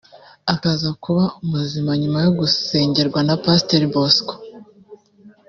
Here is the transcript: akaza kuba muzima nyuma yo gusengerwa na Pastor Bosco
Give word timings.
akaza 0.53 0.89
kuba 1.03 1.23
muzima 1.51 1.91
nyuma 2.01 2.19
yo 2.25 2.31
gusengerwa 2.39 3.19
na 3.27 3.35
Pastor 3.43 3.81
Bosco 3.93 4.33